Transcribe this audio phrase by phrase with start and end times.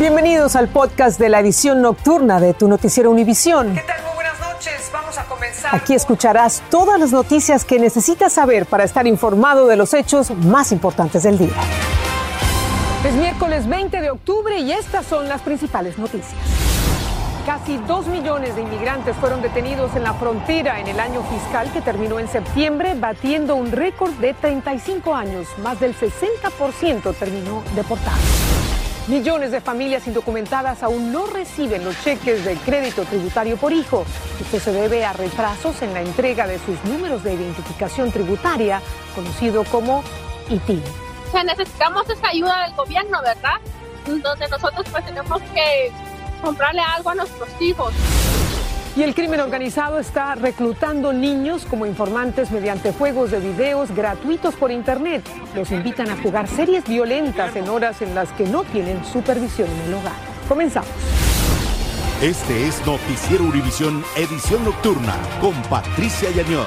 [0.00, 3.74] Bienvenidos al podcast de la edición nocturna de tu noticiero Univisión.
[3.74, 4.02] ¿Qué tal?
[4.02, 4.90] Muy buenas noches.
[4.90, 5.74] Vamos a comenzar.
[5.74, 10.72] Aquí escucharás todas las noticias que necesitas saber para estar informado de los hechos más
[10.72, 11.52] importantes del día.
[13.04, 16.32] Es miércoles 20 de octubre y estas son las principales noticias.
[17.44, 21.82] Casi dos millones de inmigrantes fueron detenidos en la frontera en el año fiscal que
[21.82, 25.46] terminó en septiembre, batiendo un récord de 35 años.
[25.62, 28.16] Más del 60% terminó deportado.
[29.10, 34.04] Millones de familias indocumentadas aún no reciben los cheques de crédito tributario por hijo.
[34.40, 38.80] Esto se debe a retrasos en la entrega de sus números de identificación tributaria,
[39.16, 40.04] conocido como
[40.48, 40.80] ITIN.
[41.26, 43.58] O sea, necesitamos esa ayuda del gobierno, ¿verdad?
[44.06, 45.90] Donde nosotros pues tenemos que
[46.40, 47.92] comprarle algo a nuestros hijos.
[48.96, 54.72] Y el crimen organizado está reclutando niños como informantes mediante juegos de videos gratuitos por
[54.72, 55.22] Internet.
[55.54, 59.88] Los invitan a jugar series violentas en horas en las que no tienen supervisión en
[59.88, 60.12] el hogar.
[60.48, 60.90] Comenzamos.
[62.20, 66.66] Este es Noticiero Univisión Edición Nocturna con Patricia Yañor.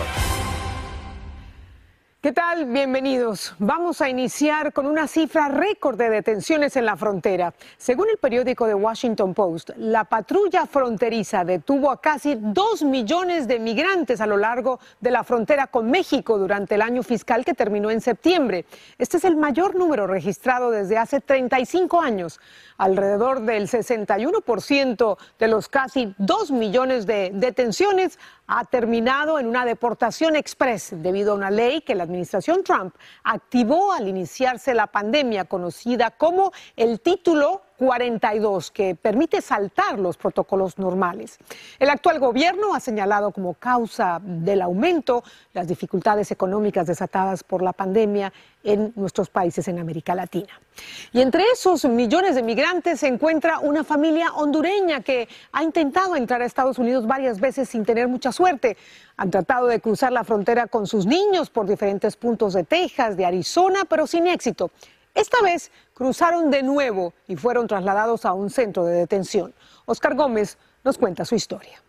[2.23, 2.67] ¿Qué tal?
[2.67, 3.53] Bienvenidos.
[3.59, 7.53] Vamos a iniciar con una cifra récord de detenciones en la frontera.
[7.75, 13.59] Según el periódico The Washington Post, la patrulla fronteriza detuvo a casi dos millones de
[13.59, 17.91] migrantes a lo largo de la frontera con México durante el año fiscal que terminó
[17.91, 18.63] en septiembre.
[18.97, 22.39] Este es el mayor número registrado desde hace 35 años.
[22.77, 30.35] Alrededor del 61% de los casi dos millones de detenciones ha terminado en una deportación
[30.35, 36.11] express debido a una ley que la administración Trump activó al iniciarse la pandemia, conocida
[36.11, 41.38] como el título 42, que permite saltar los protocolos normales.
[41.80, 47.73] El actual gobierno ha señalado como causa del aumento las dificultades económicas desatadas por la
[47.73, 48.31] pandemia
[48.63, 50.59] en nuestros países en América Latina.
[51.11, 56.41] Y entre esos millones de migrantes se encuentra una familia hondureña que ha intentado entrar
[56.41, 58.77] a Estados Unidos varias veces sin tener mucha suerte.
[59.17, 63.25] Han tratado de cruzar la frontera con sus niños por diferentes puntos de Texas, de
[63.25, 64.71] Arizona, pero sin éxito.
[65.13, 69.53] Esta vez cruzaron de nuevo y fueron trasladados a un centro de detención.
[69.85, 71.81] Oscar Gómez nos cuenta su historia.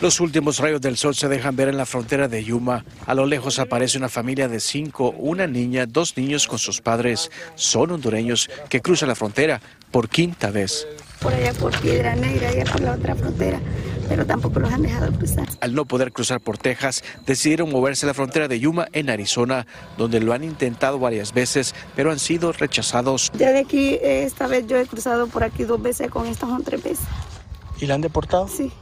[0.00, 2.86] Los últimos rayos del sol se dejan ver en la frontera de Yuma.
[3.04, 7.30] A lo lejos aparece una familia de cinco, una niña, dos niños con sus padres.
[7.54, 9.60] Son hondureños que cruzan la frontera
[9.90, 10.86] por quinta vez.
[11.20, 13.60] Por allá por Piedra Negra, allá por la otra frontera,
[14.10, 15.46] pero tampoco los han dejado cruzar.
[15.60, 19.68] Al no poder cruzar por Texas, decidieron moverse a la frontera de Yuma en Arizona,
[19.96, 23.30] donde lo han intentado varias veces, pero han sido rechazados.
[23.38, 26.64] Ya de aquí, esta vez yo he cruzado por aquí dos veces, con estas son
[26.64, 27.06] tres veces.
[27.80, 28.48] ¿Y la han deportado?
[28.48, 28.72] Sí.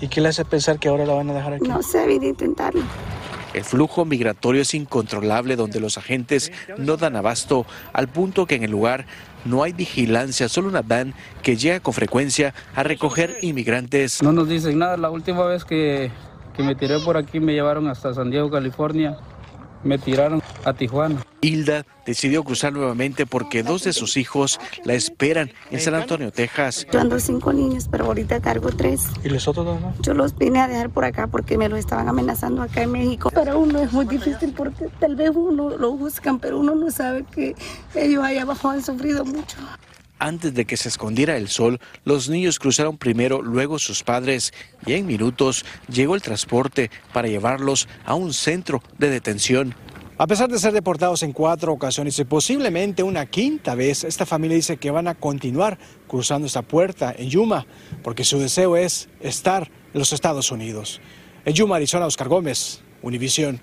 [0.00, 1.68] ¿Y qué le hace pensar que ahora la van a dejar aquí?
[1.68, 2.82] No sé, vine a intentarlo.
[3.52, 8.62] El flujo migratorio es incontrolable donde los agentes no dan abasto al punto que en
[8.62, 9.04] el lugar
[9.44, 14.22] no hay vigilancia, solo una van que llega con frecuencia a recoger inmigrantes.
[14.22, 14.96] No nos dicen nada.
[14.96, 16.10] La última vez que,
[16.56, 19.16] que me tiré por aquí me llevaron hasta San Diego, California.
[19.84, 21.24] Me tiraron a Tijuana.
[21.40, 26.86] Hilda decidió cruzar nuevamente porque dos de sus hijos la esperan en San Antonio, Texas.
[26.92, 29.08] Yo ando cinco niños, pero ahorita cargo tres.
[29.24, 29.92] ¿Y los otros dos no?
[30.00, 33.30] Yo los vine a dejar por acá porque me los estaban amenazando acá en México.
[33.34, 37.24] Pero uno es muy difícil porque tal vez uno lo buscan, pero uno no sabe
[37.24, 37.56] que
[37.94, 39.56] ellos allá abajo han sufrido mucho.
[40.22, 44.52] Antes de que se escondiera el sol, los niños cruzaron primero, luego sus padres,
[44.86, 49.74] y en minutos llegó el transporte para llevarlos a un centro de detención.
[50.18, 54.54] A pesar de ser deportados en cuatro ocasiones y posiblemente una quinta vez, esta familia
[54.54, 57.66] dice que van a continuar cruzando esta puerta en Yuma,
[58.04, 61.00] porque su deseo es estar en los Estados Unidos.
[61.44, 63.60] En Yuma, Arizona, Oscar Gómez, Univisión.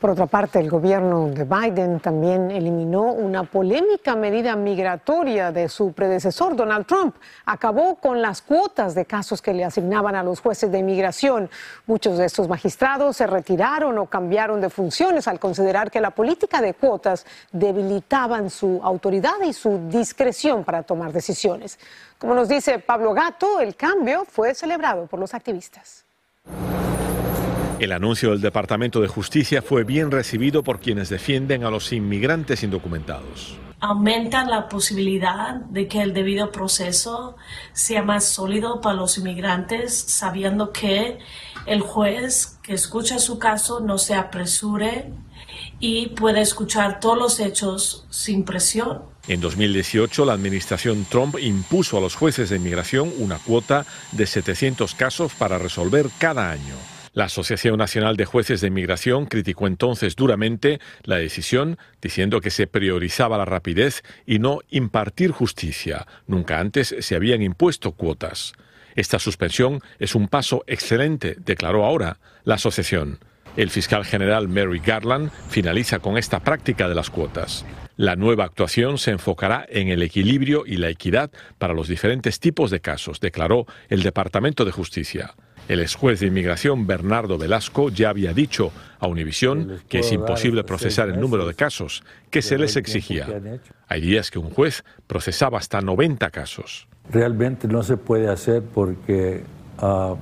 [0.00, 5.92] Por otra parte, el gobierno de Biden también eliminó una polémica medida migratoria de su
[5.92, 7.16] predecesor, Donald Trump.
[7.46, 11.48] Acabó con las cuotas de casos que le asignaban a los jueces de inmigración.
[11.86, 16.60] Muchos de estos magistrados se retiraron o cambiaron de funciones al considerar que la política
[16.60, 21.78] de cuotas debilitaban su autoridad y su discreción para tomar decisiones.
[22.18, 26.04] Como nos dice Pablo Gato, el cambio fue celebrado por los activistas.
[27.84, 32.62] El anuncio del Departamento de Justicia fue bien recibido por quienes defienden a los inmigrantes
[32.62, 33.58] indocumentados.
[33.78, 37.36] Aumenta la posibilidad de que el debido proceso
[37.74, 41.18] sea más sólido para los inmigrantes, sabiendo que
[41.66, 45.10] el juez que escucha su caso no se apresure
[45.78, 49.02] y puede escuchar todos los hechos sin presión.
[49.28, 54.94] En 2018, la administración Trump impuso a los jueces de inmigración una cuota de 700
[54.94, 56.93] casos para resolver cada año.
[57.14, 62.66] La Asociación Nacional de Jueces de Inmigración criticó entonces duramente la decisión, diciendo que se
[62.66, 66.08] priorizaba la rapidez y no impartir justicia.
[66.26, 68.54] Nunca antes se habían impuesto cuotas.
[68.96, 73.20] Esta suspensión es un paso excelente, declaró ahora la asociación.
[73.56, 77.64] El fiscal general Mary Garland finaliza con esta práctica de las cuotas.
[77.96, 82.72] La nueva actuación se enfocará en el equilibrio y la equidad para los diferentes tipos
[82.72, 85.34] de casos, declaró el Departamento de Justicia.
[85.68, 90.62] El ex juez de inmigración Bernardo Velasco ya había dicho a Univisión que es imposible
[90.62, 93.26] procesar el número de casos que se les exigía.
[93.88, 96.86] Hay días que un juez procesaba hasta 90 casos.
[97.10, 99.42] Realmente no se puede hacer porque
[99.78, 100.16] ah,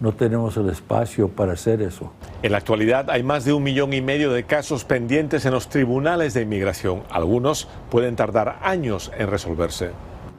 [0.00, 2.12] no tenemos el espacio para hacer eso.
[2.42, 5.68] En la actualidad hay más de un millón y medio de casos pendientes en los
[5.68, 7.02] tribunales de inmigración.
[7.10, 9.90] Algunos pueden tardar años en resolverse.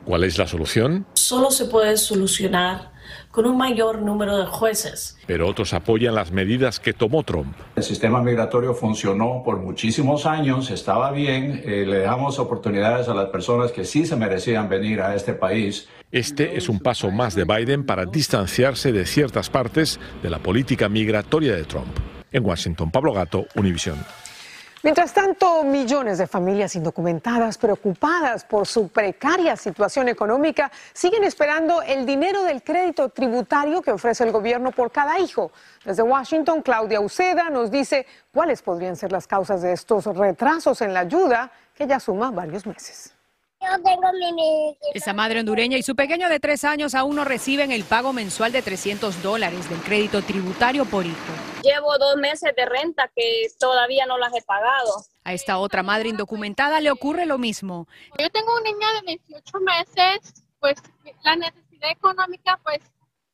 [0.04, 1.06] ¿Cuál es la solución?
[1.14, 2.91] Solo se puede solucionar
[3.32, 5.18] con un mayor número de jueces.
[5.28, 7.56] Pero otros apoyan las medidas que tomó Trump.
[7.76, 13.30] El sistema migratorio funcionó por muchísimos años, estaba bien, eh, le damos oportunidades a las
[13.30, 15.88] personas que sí se merecían venir a este país.
[16.12, 20.90] Este es un paso más de Biden para distanciarse de ciertas partes de la política
[20.90, 21.98] migratoria de Trump.
[22.32, 23.98] En Washington, Pablo Gato, Univisión.
[24.84, 32.04] Mientras tanto, millones de familias indocumentadas preocupadas por su precaria situación económica siguen esperando el
[32.04, 35.52] dinero del crédito tributario que ofrece el gobierno por cada hijo.
[35.86, 40.96] Desde Washington, Claudia Uceda nos dice cuáles podrían ser las causas de estos retrasos en
[40.96, 43.14] la ayuda que ya suma varios meses.
[44.94, 48.52] Esa madre hondureña y su pequeño de tres años aún no reciben el pago mensual
[48.52, 51.16] de 300 dólares del crédito tributario por hijo.
[51.64, 55.06] Llevo dos meses de renta que todavía no las he pagado.
[55.24, 57.88] A esta otra madre indocumentada le ocurre lo mismo.
[58.18, 60.76] Yo tengo una niña de 18 meses, pues
[61.24, 62.80] la necesidad económica pues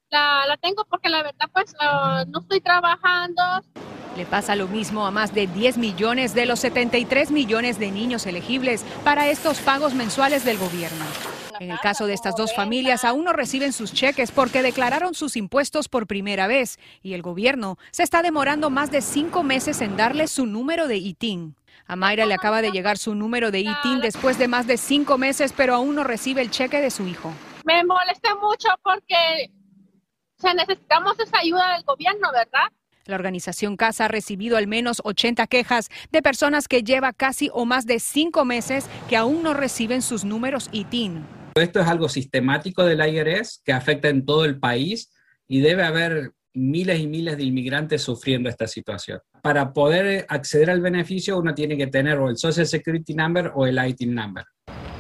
[0.09, 3.44] la, la tengo porque la verdad pues uh, no estoy trabajando.
[4.15, 8.25] Le pasa lo mismo a más de 10 millones de los 73 millones de niños
[8.25, 11.06] elegibles para estos pagos mensuales del gobierno.
[11.59, 15.36] En el caso de estas dos familias, aún no reciben sus cheques porque declararon sus
[15.36, 19.98] impuestos por primera vez y el gobierno se está demorando más de cinco meses en
[19.98, 21.56] darles su número de ITIN.
[21.88, 25.18] A Mayra le acaba de llegar su número de ITIN después de más de cinco
[25.18, 27.33] meses, pero aún no recibe el cheque de su hijo.
[27.65, 29.51] Me molesta mucho porque
[30.56, 32.72] necesitamos esa ayuda del gobierno, ¿verdad?
[33.06, 37.66] La organización CASA ha recibido al menos 80 quejas de personas que lleva casi o
[37.66, 41.25] más de cinco meses que aún no reciben sus números ITIN.
[41.56, 45.12] Esto es algo sistemático del IRS que afecta en todo el país
[45.48, 49.22] y debe haber miles y miles de inmigrantes sufriendo esta situación.
[49.42, 53.66] Para poder acceder al beneficio uno tiene que tener o el Social Security Number o
[53.66, 54.44] el ITIN Number.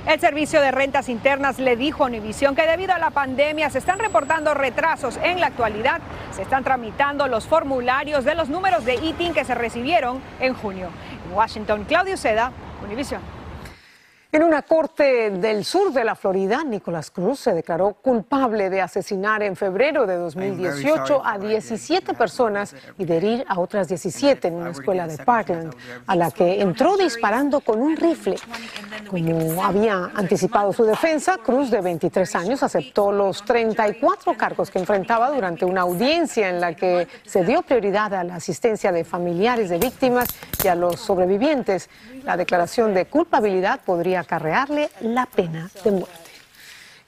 [0.07, 3.79] El Servicio de Rentas Internas le dijo a Univision que debido a la pandemia se
[3.79, 5.99] están reportando retrasos en la actualidad.
[6.31, 10.91] Se están tramitando los formularios de los números de ITIN que se recibieron en junio.
[11.25, 12.53] En Washington, Claudio Seda,
[12.85, 13.36] Univision.
[14.29, 19.41] En una corte del sur de la Florida, Nicolás Cruz se declaró culpable de asesinar
[19.41, 24.71] en febrero de 2018 a 17 personas y de herir a otras 17 en una
[24.71, 25.73] escuela de Parkland,
[26.05, 28.35] a la que entró disparando con un rifle.
[29.09, 35.31] Como había anticipado su defensa, Cruz, de 23 años, aceptó los 34 cargos que enfrentaba
[35.31, 39.77] durante una audiencia en la que se dio prioridad a la asistencia de familiares de
[39.77, 40.27] víctimas
[40.61, 41.89] y a los sobrevivientes.
[42.25, 46.27] La declaración de culpabilidad podría acarrearle la pena de muerte.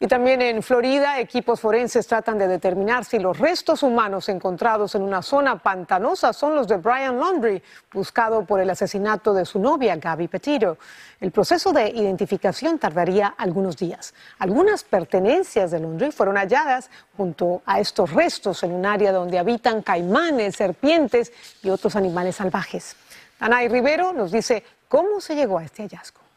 [0.01, 5.01] Y también en Florida, equipos forenses tratan de determinar si los restos humanos encontrados en
[5.01, 7.61] una zona pantanosa son los de Brian Laundrie,
[7.91, 10.77] buscado por el asesinato de su novia, Gaby Petito.
[11.19, 14.13] El proceso de identificación tardaría algunos días.
[14.37, 19.81] Algunas pertenencias de Laundrie fueron halladas junto a estos restos en un área donde habitan
[19.81, 22.95] caimanes, serpientes y otros animales salvajes.
[23.41, 26.28] Anay Rivero nos dice cómo se llegó a este hallazgo.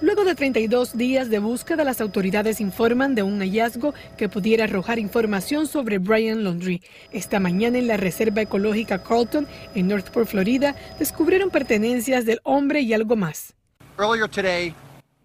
[0.00, 4.98] Luego de 32 días de búsqueda, las autoridades informan de un hallazgo que pudiera arrojar
[4.98, 6.82] información sobre Brian Laundrie.
[7.12, 12.92] Esta mañana en la Reserva Ecológica Carlton, en Northport, Florida, descubrieron pertenencias del hombre y
[12.92, 13.54] algo más.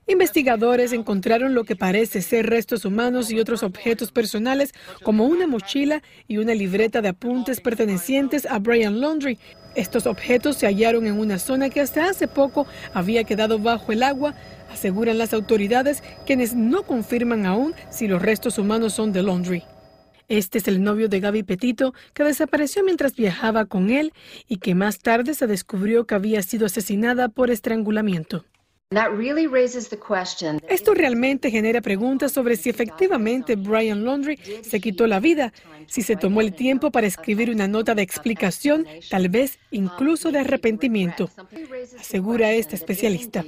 [0.10, 4.74] Investigadores encontraron lo que parece ser restos humanos y otros objetos personales
[5.04, 9.38] como una mochila y una libreta de apuntes pertenecientes a Brian Laundrie.
[9.76, 14.02] Estos objetos se hallaron en una zona que hasta hace poco había quedado bajo el
[14.02, 14.34] agua
[14.72, 19.64] aseguran las autoridades, quienes no confirman aún si los restos humanos son de Laundry.
[20.28, 24.12] Este es el novio de Gaby Petito, que desapareció mientras viajaba con él
[24.48, 28.44] y que más tarde se descubrió que había sido asesinada por estrangulamiento.
[30.68, 35.54] Esto realmente genera preguntas sobre si efectivamente Brian Laundry se quitó la vida,
[35.86, 40.40] si se tomó el tiempo para escribir una nota de explicación, tal vez incluso de
[40.40, 41.30] arrepentimiento,
[42.00, 43.46] asegura este especialista.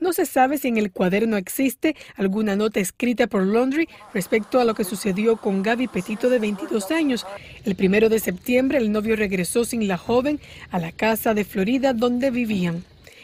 [0.00, 4.64] No se sabe si en el cuaderno existe alguna nota escrita por Laundry respecto a
[4.64, 7.24] lo que sucedió con Gaby Petito de 22 años.
[7.64, 10.40] El primero de septiembre el novio regresó sin la joven
[10.72, 12.82] a la casa de Florida donde vivían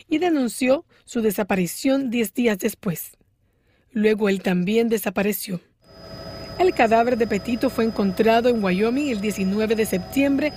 [0.09, 3.12] y denunció su desaparición 10 días después.
[3.93, 5.61] Luego él también desapareció.
[6.59, 10.53] El cadáver de Petito fue encontrado en Wyoming el 19 de septiembre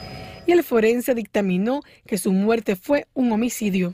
[0.48, 3.94] y el forense dictaminó que su muerte fue un homicidio.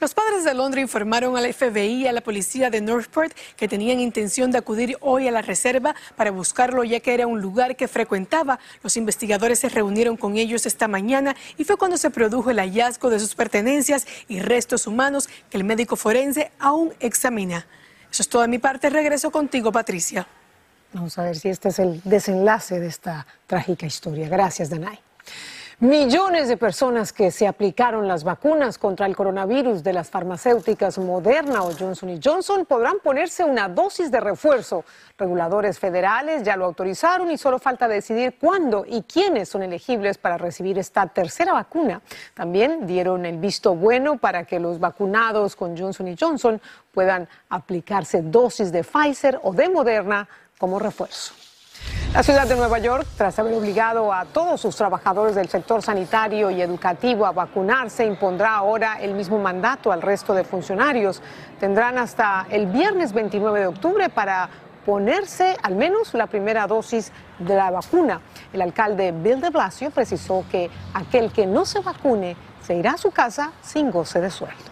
[0.00, 4.00] Los padres de Londres informaron al FBI y a la policía de Northport que tenían
[4.00, 7.86] intención de acudir hoy a la reserva para buscarlo ya que era un lugar que
[7.86, 8.58] frecuentaba.
[8.82, 13.10] Los investigadores se reunieron con ellos esta mañana y fue cuando se produjo el hallazgo
[13.10, 17.66] de sus pertenencias y restos humanos que el médico forense aún examina.
[18.10, 18.88] Eso es todo de mi parte.
[18.88, 20.26] Regreso contigo, Patricia.
[20.94, 24.28] Vamos a ver si este es el desenlace de esta trágica historia.
[24.28, 24.98] Gracias, Danay.
[25.80, 31.62] Millones de personas que se aplicaron las vacunas contra el coronavirus de las farmacéuticas Moderna
[31.62, 34.84] o Johnson Johnson podrán ponerse una dosis de refuerzo.
[35.16, 40.36] Reguladores federales ya lo autorizaron y solo falta decidir cuándo y quiénes son elegibles para
[40.36, 42.02] recibir esta tercera vacuna.
[42.34, 46.60] También dieron el visto bueno para que los vacunados con Johnson Johnson
[46.92, 51.32] puedan aplicarse dosis de Pfizer o de Moderna como refuerzo.
[52.12, 56.50] La ciudad de Nueva York, tras haber obligado a todos sus trabajadores del sector sanitario
[56.50, 61.22] y educativo a vacunarse, impondrá ahora el mismo mandato al resto de funcionarios.
[61.60, 64.50] Tendrán hasta el viernes 29 de octubre para
[64.84, 68.20] ponerse al menos la primera dosis de la vacuna.
[68.52, 72.98] El alcalde Bill de Blasio precisó que aquel que no se vacune se irá a
[72.98, 74.69] su casa sin goce de sueldo.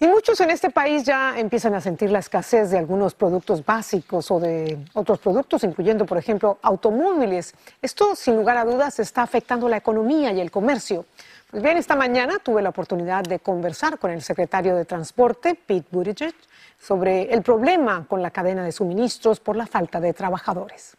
[0.00, 4.30] Y muchos en este país ya empiezan a sentir la escasez de algunos productos básicos
[4.30, 7.52] o de otros productos, incluyendo, por ejemplo, automóviles.
[7.82, 11.04] Esto, sin lugar a dudas, está afectando la economía y el comercio.
[11.50, 15.88] Pues bien, esta mañana tuve la oportunidad de conversar con el secretario de Transporte, Pete
[15.90, 16.34] Buttigieg,
[16.80, 20.96] sobre el problema con la cadena de suministros por la falta de trabajadores.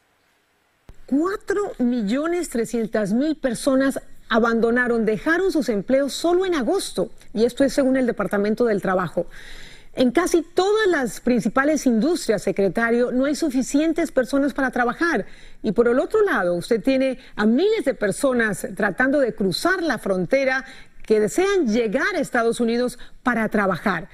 [1.08, 7.98] 4.300.000 millones mil personas abandonaron, dejaron sus empleos solo en agosto, y esto es según
[7.98, 9.25] el Departamento del Trabajo.
[9.93, 15.25] En casi todas las principales industrias, secretario, no hay suficientes personas para trabajar.
[15.63, 19.98] Y por el otro lado, usted tiene a miles de personas tratando de cruzar la
[19.98, 20.63] frontera
[21.05, 24.07] que desean llegar a Estados Unidos para trabajar.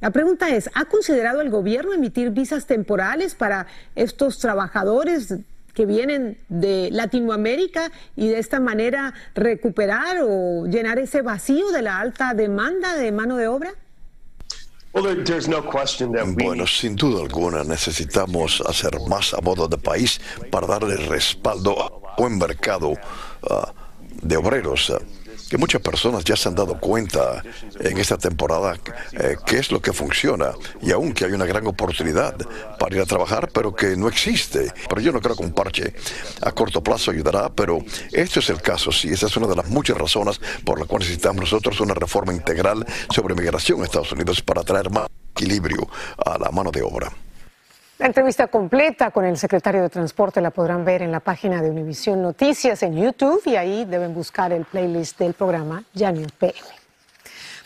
[0.00, 5.34] La pregunta es, ¿ha considerado el gobierno emitir visas temporales para estos trabajadores
[5.80, 11.98] que vienen de Latinoamérica y de esta manera recuperar o llenar ese vacío de la
[11.98, 13.72] alta demanda de mano de obra?
[16.44, 20.20] Bueno, sin duda alguna necesitamos hacer más a modo de país
[20.50, 22.92] para darle respaldo a buen mercado
[23.48, 23.72] ah,
[24.20, 24.90] de obreros.
[24.90, 25.00] Ah,
[25.50, 27.42] que muchas personas ya se han dado cuenta
[27.80, 28.78] en esta temporada
[29.12, 32.36] eh, qué es lo que funciona y aún que hay una gran oportunidad
[32.78, 34.72] para ir a trabajar, pero que no existe.
[34.88, 35.92] Pero yo no creo que un parche
[36.40, 37.80] a corto plazo ayudará, pero
[38.12, 41.08] este es el caso, sí, esa es una de las muchas razones por las cuales
[41.08, 45.88] necesitamos nosotros una reforma integral sobre migración a Estados Unidos para traer más equilibrio
[46.24, 47.10] a la mano de obra.
[48.00, 51.68] La entrevista completa con el secretario de Transporte la podrán ver en la página de
[51.68, 56.56] Univisión Noticias en YouTube y ahí deben buscar el playlist del programa Janio PM.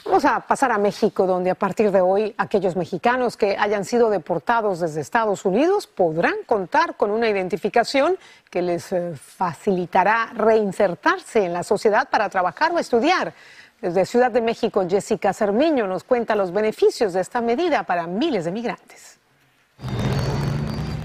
[0.05, 4.11] Vamos a pasar a México, donde a partir de hoy aquellos mexicanos que hayan sido
[4.11, 8.19] deportados desde Estados Unidos podrán contar con una identificación
[8.51, 13.35] que les eh, facilitará reinsertarse en la sociedad para trabajar o estudiar.
[13.81, 18.45] Desde Ciudad de México, Jessica Cermiño nos cuenta los beneficios de esta medida para miles
[18.45, 19.21] de migrantes.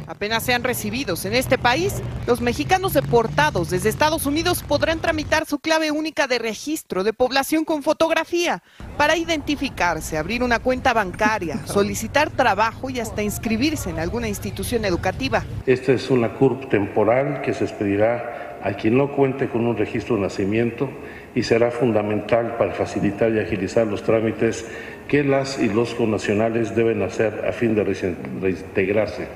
[0.10, 5.60] Apenas sean recibidos en este país, los mexicanos deportados desde Estados Unidos podrán tramitar su
[5.60, 8.64] clave única de registro de población con fotografía
[8.98, 15.44] para identificarse, abrir una cuenta bancaria, solicitar trabajo y hasta inscribirse en alguna institución educativa.
[15.68, 20.16] Esta es una CURP temporal que se expedirá a quien no cuente con un registro
[20.16, 20.90] de nacimiento
[21.36, 24.66] y será fundamental para facilitar y agilizar los trámites
[25.08, 29.28] que las y los connacionales deben hacer a fin de reintegrarse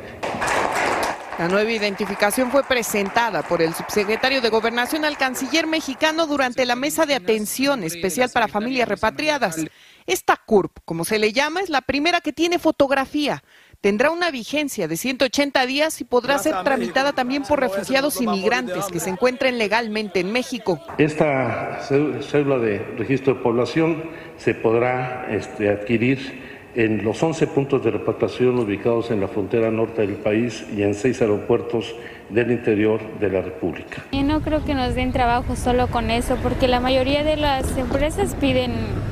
[1.40, 6.76] la nueva identificación fue presentada por el subsecretario de Gobernación al canciller mexicano durante la
[6.76, 9.58] mesa de atención especial para familias repatriadas.
[10.06, 13.44] Esta CURP, como se le llama, es la primera que tiene fotografía.
[13.82, 19.00] Tendrá una vigencia de 180 días y podrá ser tramitada también por refugiados inmigrantes que
[19.00, 20.80] se encuentren legalmente en México.
[20.98, 27.92] Esta cédula de registro de población se podrá este, adquirir en los 11 puntos de
[27.92, 31.94] repatriación ubicados en la frontera norte del país y en seis aeropuertos
[32.30, 34.04] del interior de la República.
[34.12, 37.78] Y no creo que nos den trabajo solo con eso, porque la mayoría de las
[37.78, 38.72] empresas piden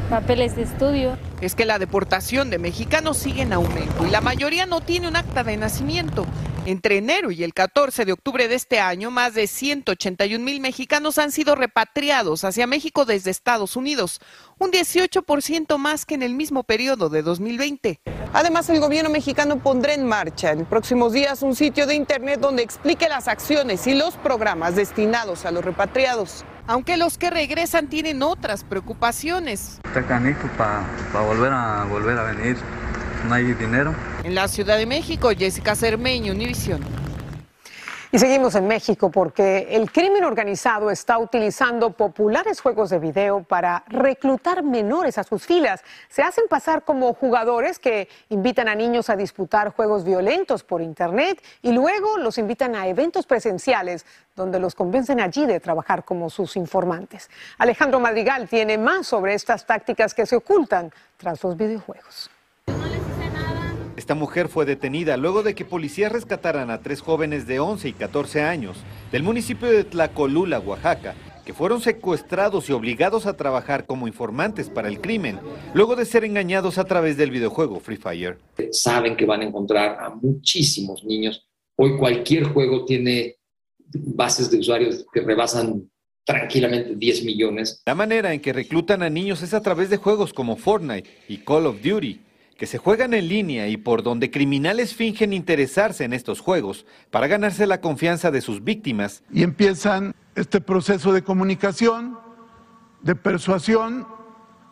[0.10, 1.18] papeles de estudio.
[1.40, 5.16] Es que la deportación de mexicanos sigue en aumento y la mayoría no tiene un
[5.16, 6.26] acta de nacimiento.
[6.66, 11.18] Entre enero y el 14 de octubre de este año, más de 181 mil mexicanos
[11.18, 14.20] han sido repatriados hacia México desde Estados Unidos,
[14.60, 18.00] un 18% más que en el mismo periodo de 2020.
[18.32, 22.62] Además, el gobierno mexicano pondrá en marcha en próximos días un sitio de internet donde
[22.62, 26.46] explique las acciones y los programas destinados a los repatriados.
[26.68, 29.80] Aunque los que regresan tienen otras preocupaciones.
[29.84, 32.58] Está para volver, a, volver a venir.
[33.28, 33.96] No hay dinero.
[34.24, 36.82] En la Ciudad de México, Jessica Cermeño, Univisión.
[38.14, 43.86] Y seguimos en México porque el crimen organizado está utilizando populares juegos de video para
[43.88, 45.82] reclutar menores a sus filas.
[46.10, 51.42] Se hacen pasar como jugadores que invitan a niños a disputar juegos violentos por Internet
[51.62, 56.58] y luego los invitan a eventos presenciales donde los convencen allí de trabajar como sus
[56.58, 57.30] informantes.
[57.60, 62.30] Alejandro Madrigal tiene más sobre estas tácticas que se ocultan tras los videojuegos.
[64.02, 67.94] Esta mujer fue detenida luego de que policías rescataran a tres jóvenes de 11 y
[67.94, 68.78] 14 años
[69.12, 71.14] del municipio de Tlacolula, Oaxaca,
[71.46, 75.38] que fueron secuestrados y obligados a trabajar como informantes para el crimen,
[75.76, 78.40] luego de ser engañados a través del videojuego Free Fire.
[78.72, 81.48] Saben que van a encontrar a muchísimos niños.
[81.76, 83.36] Hoy cualquier juego tiene
[83.94, 85.92] bases de usuarios que rebasan
[86.26, 87.84] tranquilamente 10 millones.
[87.86, 91.38] La manera en que reclutan a niños es a través de juegos como Fortnite y
[91.38, 92.31] Call of Duty
[92.62, 97.26] que se juegan en línea y por donde criminales fingen interesarse en estos juegos para
[97.26, 99.24] ganarse la confianza de sus víctimas.
[99.34, 102.20] Y empiezan este proceso de comunicación,
[103.02, 104.06] de persuasión,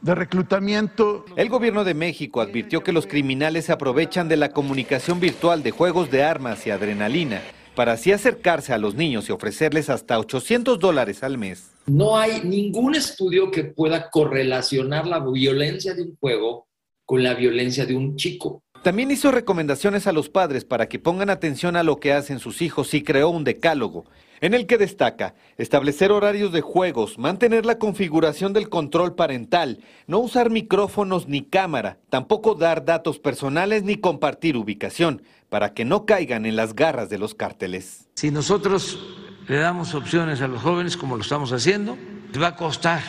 [0.03, 1.25] de reclutamiento.
[1.35, 5.71] El gobierno de México advirtió que los criminales se aprovechan de la comunicación virtual de
[5.71, 7.41] juegos de armas y adrenalina
[7.73, 11.71] para así acercarse a los niños y ofrecerles hasta 800 dólares al mes.
[11.87, 16.68] No hay ningún estudio que pueda correlacionar la violencia de un juego
[17.09, 18.61] con la violencia de un chico.
[18.83, 22.61] También hizo recomendaciones a los padres para que pongan atención a lo que hacen sus
[22.61, 24.05] hijos y creó un decálogo,
[24.41, 30.19] en el que destaca establecer horarios de juegos, mantener la configuración del control parental, no
[30.19, 36.45] usar micrófonos ni cámara, tampoco dar datos personales ni compartir ubicación, para que no caigan
[36.45, 38.07] en las garras de los cárteles.
[38.17, 38.99] Si nosotros
[39.47, 41.97] le damos opciones a los jóvenes como lo estamos haciendo,
[42.31, 43.01] les va a costar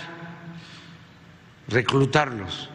[1.69, 2.70] reclutarlos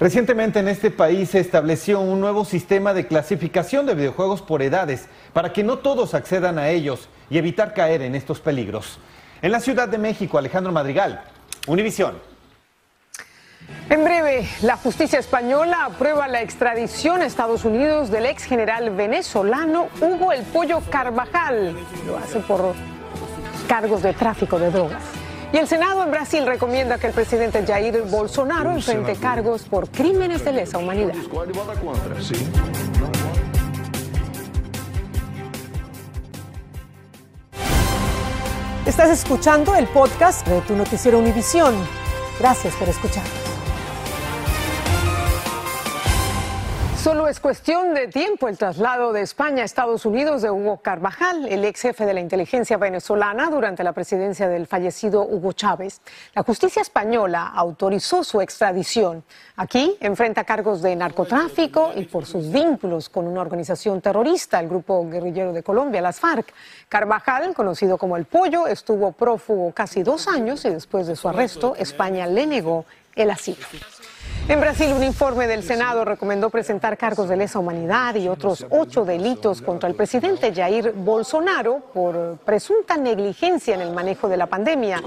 [0.00, 5.06] Recientemente en este país se estableció un nuevo sistema de clasificación de videojuegos por edades
[5.32, 8.98] para que no todos accedan a ellos y evitar caer en estos peligros.
[9.40, 11.22] En la Ciudad de México, Alejandro Madrigal,
[11.66, 12.16] Univisión.
[13.88, 19.88] En breve, la justicia española aprueba la extradición a Estados Unidos del ex general venezolano
[20.00, 21.76] Hugo El Pollo Carvajal.
[22.06, 22.74] Lo hace por
[23.68, 25.23] cargos de tráfico de drogas.
[25.54, 30.44] Y el Senado en Brasil recomienda que el presidente Jair Bolsonaro enfrente cargos por crímenes
[30.44, 31.14] de lesa humanidad.
[38.84, 41.72] Estás escuchando el podcast de tu noticiero Univisión.
[42.40, 43.53] Gracias por escuchar.
[47.04, 51.46] Solo es cuestión de tiempo el traslado de España a Estados Unidos de Hugo Carvajal,
[51.46, 56.00] el ex jefe de la inteligencia venezolana durante la presidencia del fallecido Hugo Chávez.
[56.34, 59.22] La justicia española autorizó su extradición.
[59.56, 65.06] Aquí enfrenta cargos de narcotráfico y por sus vínculos con una organización terrorista, el grupo
[65.06, 66.54] guerrillero de Colombia, las FARC.
[66.88, 71.76] Carvajal, conocido como el Pollo, estuvo prófugo casi dos años y después de su arresto,
[71.76, 73.66] España le negó el asilo.
[74.46, 79.06] En Brasil, un informe del Senado recomendó presentar cargos de lesa humanidad y otros ocho
[79.06, 85.00] delitos contra el presidente Jair Bolsonaro por presunta negligencia en el manejo de la pandemia.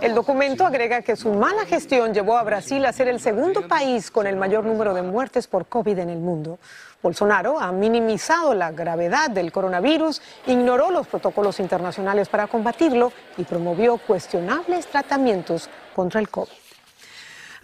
[0.00, 4.12] El documento agrega que su mala gestión llevó a Brasil a ser el segundo país
[4.12, 6.60] con el mayor número de muertes por COVID en el mundo.
[7.02, 13.96] Bolsonaro ha minimizado la gravedad del coronavirus, ignoró los protocolos internacionales para combatirlo y promovió
[13.96, 16.63] cuestionables tratamientos contra el COVID.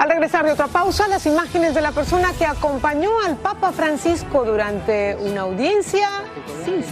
[0.00, 4.46] Al regresar de otra pausa, las imágenes de la persona que acompañó al Papa Francisco
[4.46, 6.08] durante una audiencia
[6.64, 6.82] sin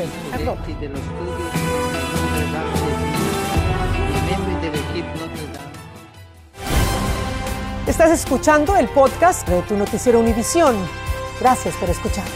[7.87, 10.77] Estás escuchando el podcast de tu noticiero Univisión.
[11.41, 12.27] Gracias por escuchar.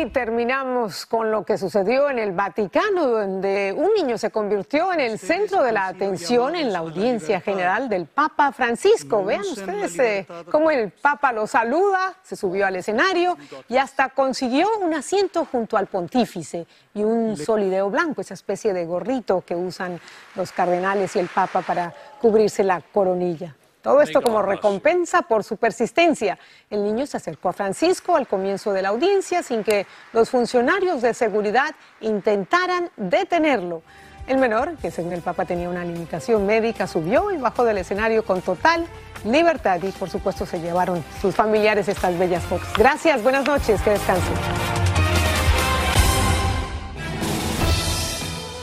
[0.00, 5.00] Y terminamos con lo que sucedió en el Vaticano, donde un niño se convirtió en
[5.00, 9.24] el centro de la atención en la audiencia general del Papa Francisco.
[9.24, 13.36] Vean ustedes eh, cómo el Papa lo saluda, se subió al escenario
[13.68, 18.86] y hasta consiguió un asiento junto al pontífice y un solideo blanco, esa especie de
[18.86, 20.00] gorrito que usan
[20.36, 23.56] los cardenales y el Papa para cubrirse la coronilla.
[23.82, 26.38] Todo esto como recompensa por su persistencia.
[26.68, 31.00] El niño se acercó a Francisco al comienzo de la audiencia sin que los funcionarios
[31.02, 33.82] de seguridad intentaran detenerlo.
[34.26, 38.24] El menor, que según el Papa tenía una limitación médica, subió y bajó del escenario
[38.24, 38.86] con total
[39.24, 42.68] libertad y por supuesto se llevaron sus familiares estas bellas fotos.
[42.76, 44.34] Gracias, buenas noches, que descansen.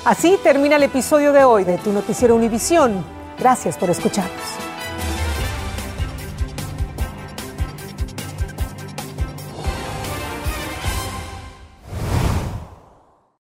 [0.06, 3.04] Así termina el episodio de hoy de Tu Noticiero Univisión.
[3.40, 4.65] Gracias por escucharnos.